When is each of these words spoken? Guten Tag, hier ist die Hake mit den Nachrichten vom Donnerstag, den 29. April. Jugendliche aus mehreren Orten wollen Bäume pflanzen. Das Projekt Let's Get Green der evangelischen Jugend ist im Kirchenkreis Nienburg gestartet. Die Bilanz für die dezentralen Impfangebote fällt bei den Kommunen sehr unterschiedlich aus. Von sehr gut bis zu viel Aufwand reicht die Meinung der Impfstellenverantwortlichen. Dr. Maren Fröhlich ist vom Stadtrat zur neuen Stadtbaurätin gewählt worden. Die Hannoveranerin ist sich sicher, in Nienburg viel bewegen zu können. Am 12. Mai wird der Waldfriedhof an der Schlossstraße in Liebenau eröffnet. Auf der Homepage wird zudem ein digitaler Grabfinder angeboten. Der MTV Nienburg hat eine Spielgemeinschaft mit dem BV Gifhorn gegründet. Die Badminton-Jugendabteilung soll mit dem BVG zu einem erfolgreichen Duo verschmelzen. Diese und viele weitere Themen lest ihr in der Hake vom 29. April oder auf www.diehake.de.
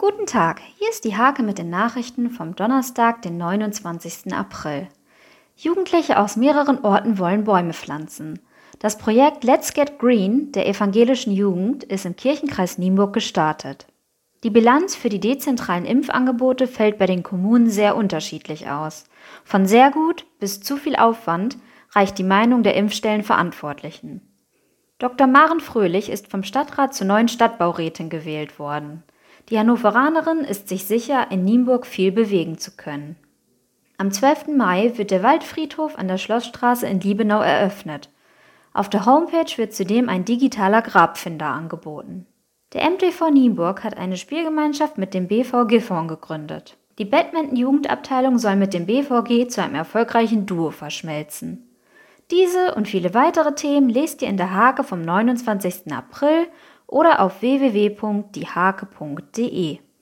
Guten 0.00 0.26
Tag, 0.26 0.60
hier 0.78 0.88
ist 0.90 1.04
die 1.04 1.16
Hake 1.16 1.42
mit 1.42 1.58
den 1.58 1.70
Nachrichten 1.70 2.30
vom 2.30 2.54
Donnerstag, 2.54 3.20
den 3.22 3.36
29. 3.36 4.32
April. 4.32 4.86
Jugendliche 5.56 6.20
aus 6.20 6.36
mehreren 6.36 6.84
Orten 6.84 7.18
wollen 7.18 7.42
Bäume 7.42 7.72
pflanzen. 7.72 8.38
Das 8.78 8.96
Projekt 8.96 9.42
Let's 9.42 9.74
Get 9.74 9.98
Green 9.98 10.52
der 10.52 10.68
evangelischen 10.68 11.32
Jugend 11.32 11.82
ist 11.82 12.06
im 12.06 12.14
Kirchenkreis 12.14 12.78
Nienburg 12.78 13.12
gestartet. 13.12 13.88
Die 14.44 14.50
Bilanz 14.50 14.94
für 14.94 15.08
die 15.08 15.18
dezentralen 15.18 15.84
Impfangebote 15.84 16.68
fällt 16.68 16.96
bei 16.96 17.06
den 17.06 17.24
Kommunen 17.24 17.68
sehr 17.68 17.96
unterschiedlich 17.96 18.70
aus. 18.70 19.06
Von 19.42 19.66
sehr 19.66 19.90
gut 19.90 20.26
bis 20.38 20.60
zu 20.60 20.76
viel 20.76 20.94
Aufwand 20.94 21.58
reicht 21.90 22.18
die 22.18 22.22
Meinung 22.22 22.62
der 22.62 22.76
Impfstellenverantwortlichen. 22.76 24.20
Dr. 25.00 25.26
Maren 25.26 25.58
Fröhlich 25.58 26.08
ist 26.08 26.30
vom 26.30 26.44
Stadtrat 26.44 26.94
zur 26.94 27.08
neuen 27.08 27.26
Stadtbaurätin 27.26 28.10
gewählt 28.10 28.60
worden. 28.60 29.02
Die 29.48 29.58
Hannoveranerin 29.58 30.40
ist 30.40 30.68
sich 30.68 30.84
sicher, 30.84 31.30
in 31.30 31.44
Nienburg 31.44 31.86
viel 31.86 32.12
bewegen 32.12 32.58
zu 32.58 32.72
können. 32.72 33.16
Am 33.96 34.10
12. 34.10 34.48
Mai 34.48 34.92
wird 34.96 35.10
der 35.10 35.22
Waldfriedhof 35.22 35.98
an 35.98 36.06
der 36.06 36.18
Schlossstraße 36.18 36.86
in 36.86 37.00
Liebenau 37.00 37.40
eröffnet. 37.40 38.10
Auf 38.74 38.90
der 38.90 39.06
Homepage 39.06 39.56
wird 39.56 39.72
zudem 39.72 40.08
ein 40.08 40.24
digitaler 40.24 40.82
Grabfinder 40.82 41.46
angeboten. 41.46 42.26
Der 42.74 42.88
MTV 42.88 43.30
Nienburg 43.30 43.82
hat 43.82 43.96
eine 43.96 44.18
Spielgemeinschaft 44.18 44.98
mit 44.98 45.14
dem 45.14 45.26
BV 45.26 45.66
Gifhorn 45.66 46.06
gegründet. 46.06 46.76
Die 46.98 47.06
Badminton-Jugendabteilung 47.06 48.38
soll 48.38 48.56
mit 48.56 48.74
dem 48.74 48.86
BVG 48.86 49.48
zu 49.48 49.62
einem 49.62 49.76
erfolgreichen 49.76 50.46
Duo 50.46 50.70
verschmelzen. 50.70 51.68
Diese 52.30 52.74
und 52.74 52.86
viele 52.86 53.14
weitere 53.14 53.54
Themen 53.54 53.88
lest 53.88 54.20
ihr 54.20 54.28
in 54.28 54.36
der 54.36 54.54
Hake 54.54 54.84
vom 54.84 55.00
29. 55.00 55.90
April 55.92 56.46
oder 56.88 57.20
auf 57.20 57.42
www.diehake.de. 57.42 59.78